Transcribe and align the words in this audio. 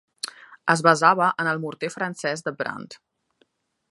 Es 0.73 0.81
basava 0.87 1.27
en 1.43 1.51
el 1.51 1.61
morter 1.67 1.91
francès 1.97 2.45
de 2.47 2.57
Brandt. 2.63 3.01